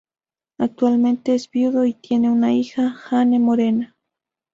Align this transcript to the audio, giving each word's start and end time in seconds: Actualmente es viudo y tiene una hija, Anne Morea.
Actualmente 0.57 1.35
es 1.35 1.51
viudo 1.51 1.85
y 1.85 1.93
tiene 1.93 2.31
una 2.31 2.51
hija, 2.51 2.99
Anne 3.11 3.37
Morea. 3.37 3.95